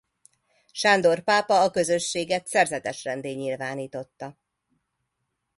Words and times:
Sándor 0.71 1.19
pápa 1.23 1.61
a 1.61 1.71
közösséget 1.71 2.47
szerzetesrenddé 2.47 3.31
nyilvánította. 3.33 4.37